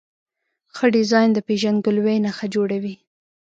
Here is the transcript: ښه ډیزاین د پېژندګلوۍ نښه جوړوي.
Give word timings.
ښه 0.75 0.85
ډیزاین 0.95 1.29
د 1.33 1.39
پېژندګلوۍ 1.47 2.17
نښه 2.25 2.47
جوړوي. 2.55 2.95